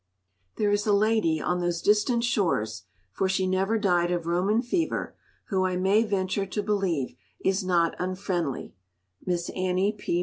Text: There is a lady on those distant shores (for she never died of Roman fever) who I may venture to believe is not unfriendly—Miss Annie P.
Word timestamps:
There 0.55 0.71
is 0.71 0.87
a 0.87 0.93
lady 0.93 1.39
on 1.39 1.59
those 1.59 1.79
distant 1.79 2.23
shores 2.23 2.85
(for 3.11 3.29
she 3.29 3.45
never 3.45 3.77
died 3.77 4.09
of 4.09 4.25
Roman 4.25 4.63
fever) 4.63 5.15
who 5.49 5.63
I 5.63 5.75
may 5.75 6.01
venture 6.01 6.47
to 6.47 6.63
believe 6.63 7.15
is 7.45 7.63
not 7.63 7.93
unfriendly—Miss 7.99 9.51
Annie 9.51 9.91
P. 9.91 10.19